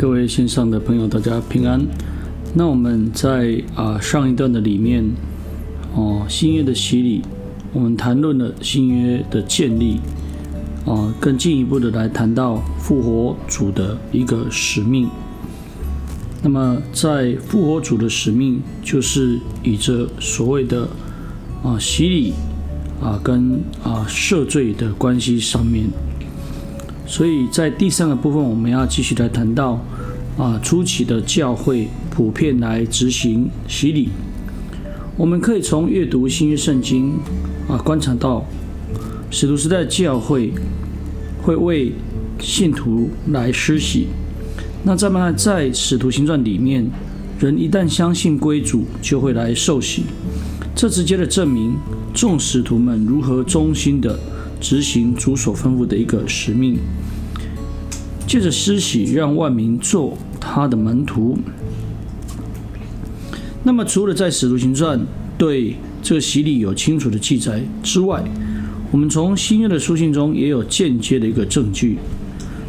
[0.00, 1.78] 各位线上的朋友，大家平安。
[2.54, 5.04] 那我们在啊上一段的里面，
[5.94, 7.20] 哦，新约的洗礼，
[7.74, 9.98] 我们谈论了新约的建立，
[10.86, 15.06] 啊，更进一步的来谈到复活主的一个使命。
[16.42, 20.88] 那么在复活主的使命，就是以这所谓的
[21.62, 22.32] 啊洗礼
[23.02, 25.84] 啊跟啊赦罪的关系上面。
[27.06, 29.78] 所以在第三个部分，我们要继续来谈到
[30.40, 34.08] 啊，初期的教会普遍来执行洗礼。
[35.18, 37.12] 我们可以从阅读新约圣经
[37.68, 38.42] 啊，观察到
[39.30, 40.50] 使徒时代教会
[41.42, 41.92] 会为
[42.40, 44.06] 信徒来施洗。
[44.82, 46.90] 那再么在使徒行传里面，
[47.38, 50.04] 人一旦相信归主，就会来受洗。
[50.74, 51.76] 这直接的证明
[52.14, 54.18] 众使徒们如何忠心的。
[54.58, 56.78] 执行主所吩咐的一个使命，
[58.26, 61.38] 借着施洗让万民做他的门徒。
[63.62, 64.98] 那么，除了在使徒行传
[65.36, 68.24] 对这个洗礼有清楚的记载之外，
[68.90, 71.98] 我们从新约的书信中也有间接的一个证据。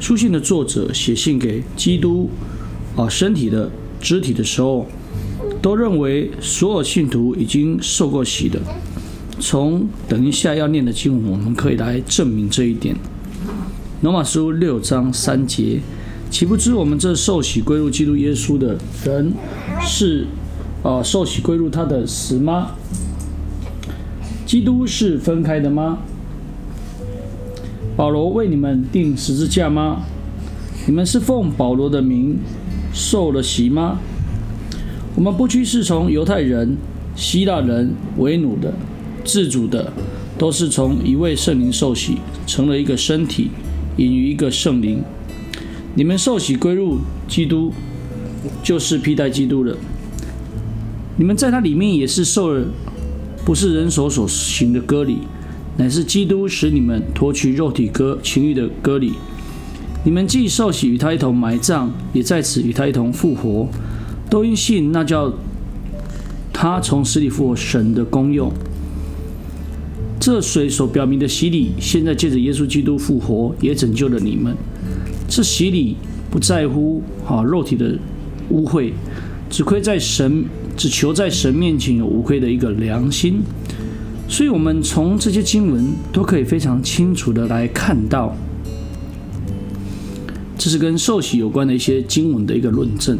[0.00, 2.28] 书信的作者写信给基督
[2.96, 4.86] 啊身体的肢体的时候，
[5.62, 8.58] 都认为所有信徒已经受过洗的。
[9.38, 12.96] 从等一下要念的经文，我们可以来证明这一点。
[14.02, 15.80] 罗马书六章三节，
[16.30, 19.32] 岂不知我们这受洗归入基督耶稣的人，
[19.82, 20.26] 是
[20.82, 22.70] 啊受洗归入他的死吗？
[24.46, 25.98] 基督是分开的吗？
[27.96, 30.02] 保罗为你们定十字架吗？
[30.86, 32.38] 你们是奉保罗的名
[32.92, 33.98] 受了洗吗？
[35.16, 36.76] 我们不屈是从犹太人、
[37.14, 38.72] 希腊人为奴的。
[39.22, 39.92] 自主的，
[40.38, 42.16] 都是从一位圣灵受洗，
[42.46, 43.50] 成了一个身体，
[43.98, 45.02] 隐于一个圣灵。
[45.94, 47.72] 你们受洗归入基督，
[48.62, 49.76] 就是披戴基督了。
[51.16, 52.64] 你们在他里面也是受了，
[53.44, 55.18] 不是人手所行的割礼，
[55.76, 59.14] 乃是基督使你们脱去肉体割情欲的割礼。
[60.04, 63.68] 你们既受洗与他一同埋葬，也在此与他一同复活，
[64.30, 65.30] 都因信那叫
[66.52, 68.50] 他从死里复活神的功用。
[70.18, 74.56] 这水所表明的洗礼，现在借着耶稣基督复活，也拯救了你们。
[75.30, 75.96] 这洗礼
[76.30, 77.96] 不在乎啊肉体的
[78.50, 78.92] 污秽，
[79.48, 80.44] 只亏在神，
[80.76, 83.40] 只求在神面前有无愧的一个良心。
[84.28, 88.36] 所以，我们从这些经文都可以非常清楚的来看到，
[90.58, 93.18] 这是跟受洗有关的一些经文的一个论证。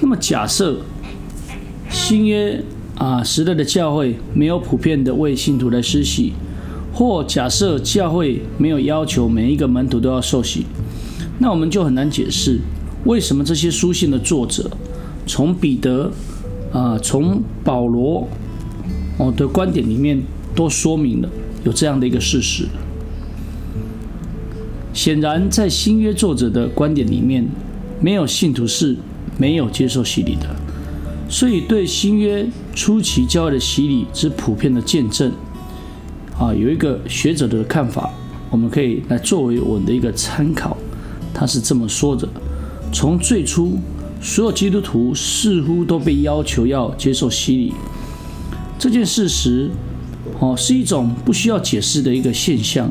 [0.00, 0.76] 那么，假设
[1.90, 2.62] 新约。
[2.94, 6.34] 啊，时代的教会没有普遍的为信徒来施洗，
[6.92, 10.66] 或假设教会没有要求每一个门徒都要受洗，
[11.42, 12.60] 那我们就很难解释
[13.04, 14.70] 为什么这些书信的作者
[15.26, 16.12] 从彼得
[16.72, 18.28] 啊，从保罗
[19.18, 20.22] 哦的观点里面
[20.54, 21.28] 都说明了
[21.64, 22.64] 有这样的一个事实。
[24.94, 27.44] 显然，在新约作者的观点里面，
[28.00, 28.96] 没有信徒是
[29.36, 30.46] 没有接受洗礼的。
[31.28, 35.32] 所以，对新约初期教会的洗礼之普遍的见证，
[36.38, 38.10] 啊，有一个学者的看法，
[38.48, 40.76] 我们可以来作为我们的一个参考。
[41.34, 42.28] 他是这么说的：
[42.92, 43.78] 从最初，
[44.20, 47.72] 所有基督徒似乎都被要求要接受洗礼，
[48.78, 49.70] 这件事实，
[50.38, 52.90] 哦，是一种不需要解释的一个现象。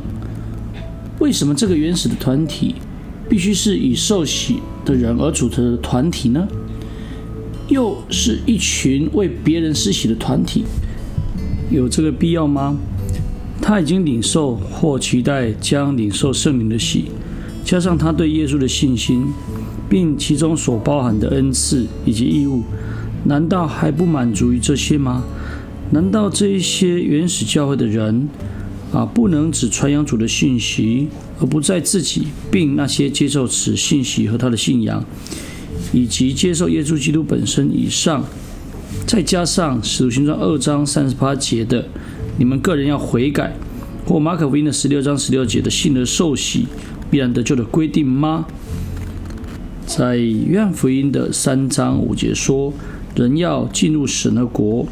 [1.19, 2.75] 为什么这个原始的团体
[3.29, 6.47] 必须是以受洗的人而组成的团体呢？
[7.67, 10.65] 又是一群为别人施洗的团体，
[11.69, 12.75] 有这个必要吗？
[13.61, 17.05] 他已经领受或期待将领受圣灵的洗，
[17.63, 19.27] 加上他对耶稣的信心，
[19.89, 22.63] 并其中所包含的恩赐以及义务，
[23.25, 25.23] 难道还不满足于这些吗？
[25.91, 28.27] 难道这一些原始教会的人
[28.91, 31.07] 啊，不能只传扬主的信息，
[31.39, 35.03] 而不在自己并那些接受此信息和他的信仰？
[35.93, 38.23] 以及接受耶稣基督本身以上，
[39.05, 41.85] 再加上使徒行传二章三十八节的
[42.37, 43.55] 你们个人要悔改，
[44.05, 46.65] 或马可福音的十六章十六节的信而受洗
[47.11, 48.47] 必然得救的规定吗？
[49.85, 52.73] 在约翰福音的三章五节说，
[53.13, 54.87] 人要进入神的国，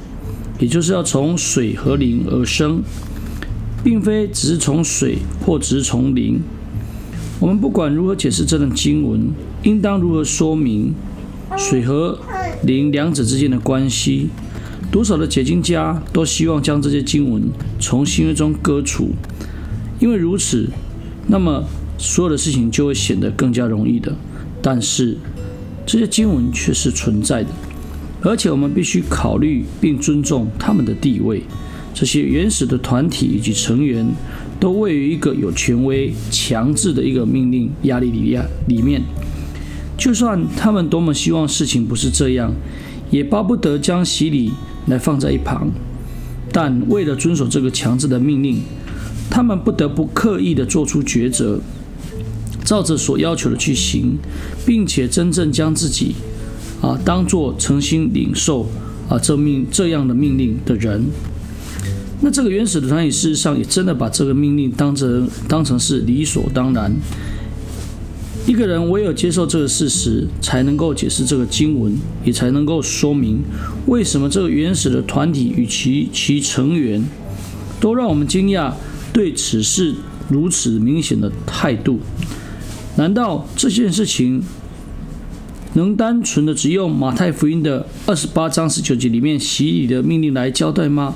[0.60, 2.84] 也就是要从水和灵而生，
[3.82, 6.42] 并非只是从水或只是从灵。
[7.40, 9.30] 我们不管如何解释这段经文，
[9.64, 10.94] 应当如何说明
[11.58, 12.20] 水和
[12.64, 14.28] 灵两者之间的关系，
[14.92, 17.44] 多少的解经家都希望将这些经文
[17.80, 19.12] 从新约中割除，
[20.02, 20.70] 因为如此，
[21.28, 21.64] 那么
[22.00, 24.12] 所有的事情就会显得更加容易的。
[24.62, 25.16] 但是
[25.86, 27.50] 这些经文却是存在的，
[28.22, 31.44] 而且我们必须考虑并尊重他们的地位。
[31.94, 34.08] 这些原始的团体以及成员
[34.60, 38.38] 都位于一个有权威、强制的一个命令压力里
[38.68, 39.02] 里面。
[39.98, 42.54] 就算他们多么希望事情不是这样，
[43.12, 44.52] 也巴不得将洗礼
[44.88, 45.70] 来放在一旁。
[46.54, 48.62] 但为了遵守这个强制的命令，
[49.30, 51.60] 他们不得不刻意的做出抉择，
[52.70, 54.16] 照着所要求的去行，
[54.64, 56.14] 并且真正将自己
[56.80, 58.70] 啊当做诚心领受
[59.10, 61.04] 啊这命这样的命令的人。
[62.22, 66.96] 那这个原始的团体事实上也真的把这个命令当成当成是理所当然。
[68.46, 73.40] 一个人唯有接受这个事实，才能够解释这个经文，也才能够说明
[73.88, 77.04] 为什么这个原始的团体与其其成员
[77.80, 78.72] 都让我们惊讶，
[79.12, 79.96] 对此事
[80.30, 82.00] 如此明显的态度。
[83.00, 84.44] 难道这件事情
[85.76, 91.16] 能单纯的只用马太福音的二十八章十九节里面洗礼的命令来交代吗？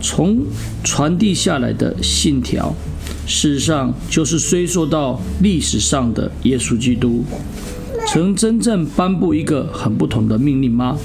[0.00, 0.44] 从
[0.84, 2.72] 传递下来的信条。
[3.26, 7.24] 事实上，就是追溯到历史上的耶稣基督，
[8.06, 10.96] 曾真正颁布一个很不同的命令吗？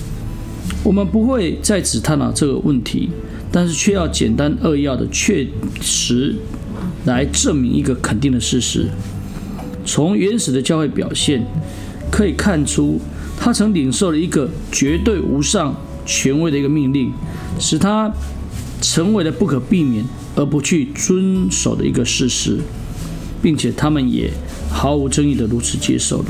[0.84, 3.10] 我们不会再只探讨这个问题，
[3.52, 5.48] 但是却要简单扼要的确
[5.82, 6.36] 实
[7.06, 8.90] 来证明一个肯定的事实：
[9.86, 11.46] 从原始的教会表现
[12.12, 13.00] 可以看出，
[13.38, 15.76] 他曾领受了一个绝对无上
[16.06, 17.12] 权威的一个命令，
[17.60, 18.12] 使他
[18.82, 20.06] 成为了不可避免。
[20.34, 22.58] 而不去遵守的一个事实，
[23.42, 24.32] 并且他们也
[24.70, 26.26] 毫无争议的如此接受了。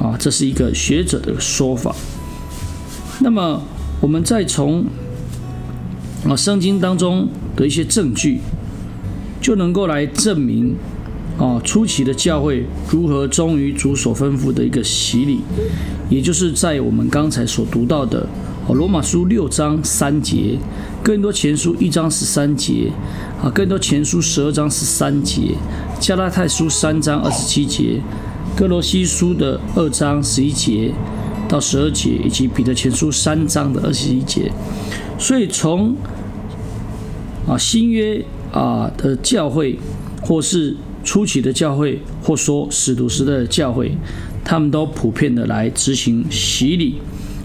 [0.00, 1.94] 啊，这是一个学者的说法。
[3.20, 3.62] 那么，
[4.00, 4.84] 我们再从
[6.28, 8.40] 啊圣经当中的一些证据，
[9.40, 10.74] 就能够来证明
[11.38, 15.40] 啊初期的教会如何忠于主所吩咐的一个洗礼，
[16.08, 18.26] 也就是在我们刚才所读到的。
[18.66, 20.58] 哦罗马书六章三节，
[21.02, 22.92] 更多前书一章十三节，
[23.42, 25.54] 啊，更多前书十二章十三节，
[25.98, 28.02] 加拉太书三章二十七节，
[28.54, 30.92] 哥罗西书的二章十一节
[31.48, 34.52] 到十二节，以及彼得前书三章的二十一节。
[35.18, 35.96] 所以从
[37.48, 38.22] 啊新约
[38.58, 39.78] 啊的教会，
[40.20, 40.74] 或是
[41.04, 43.96] 初期的教会，或说使徒时代的教会，
[44.44, 46.96] 他们都普遍的来执行洗礼。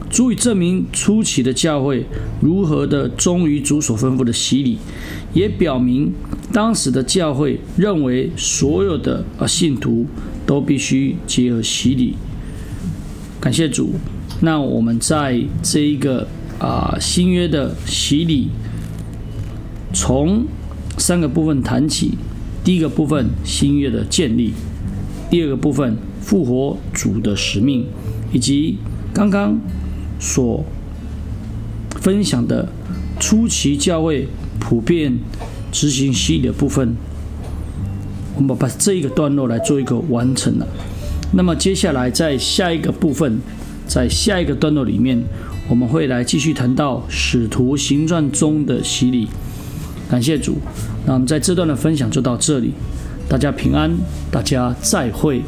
[0.09, 2.05] 足以证明初期的教会
[2.39, 4.77] 如何的忠于主所吩咐的洗礼，
[5.33, 6.13] 也表明
[6.51, 10.05] 当时的教会认为所有的啊信徒
[10.45, 12.15] 都必须结合洗礼。
[13.39, 13.91] 感谢主。
[14.41, 16.27] 那我们在这一个
[16.59, 18.49] 啊新约的洗礼，
[19.93, 20.45] 从
[20.97, 22.17] 三个部分谈起。
[22.63, 24.53] 第一个部分新约的建立，
[25.29, 27.85] 第二个部分复活主的使命，
[28.31, 28.77] 以及
[29.13, 29.59] 刚刚。
[30.19, 30.63] 所
[31.99, 32.69] 分享的
[33.19, 35.19] 初期教会普遍
[35.69, 36.95] 执行洗礼的部分，
[38.37, 40.67] 我们把这一个段落来做一个完成了。
[41.33, 43.41] 那么接下来在下一个部分，
[43.85, 45.21] 在下一个段落里面，
[45.67, 49.27] 我们会来继续谈到使徒行传中的洗礼。
[50.13, 50.59] 感谢主，
[51.07, 52.71] 那我们在这段的分享就到这里，
[53.27, 53.89] 大家平安，
[54.29, 55.41] 大家再会。